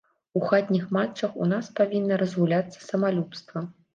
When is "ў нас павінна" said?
1.27-2.17